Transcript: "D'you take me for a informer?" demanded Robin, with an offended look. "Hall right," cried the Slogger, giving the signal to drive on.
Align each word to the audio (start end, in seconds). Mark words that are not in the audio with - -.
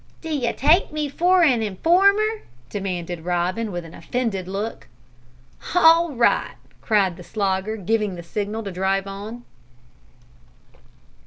"D'you 0.21 0.51
take 0.53 0.91
me 0.91 1.07
for 1.07 1.43
a 1.43 1.51
informer?" 1.63 2.41
demanded 2.71 3.23
Robin, 3.23 3.71
with 3.71 3.85
an 3.85 3.93
offended 3.93 4.47
look. 4.47 4.87
"Hall 5.59 6.15
right," 6.15 6.55
cried 6.81 7.17
the 7.17 7.23
Slogger, 7.23 7.77
giving 7.77 8.15
the 8.15 8.23
signal 8.23 8.63
to 8.63 8.71
drive 8.71 9.05
on. 9.05 9.45